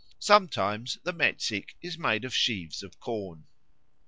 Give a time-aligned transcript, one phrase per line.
[0.17, 3.45] Sometimes the Metsik is made of sheaves of corn.